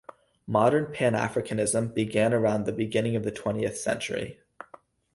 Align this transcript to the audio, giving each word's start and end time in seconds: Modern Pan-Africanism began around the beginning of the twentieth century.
Modern 0.47 0.91
Pan-Africanism 0.91 1.93
began 1.93 2.33
around 2.33 2.65
the 2.65 2.71
beginning 2.71 3.15
of 3.15 3.21
the 3.23 3.29
twentieth 3.29 3.77
century. 3.77 4.39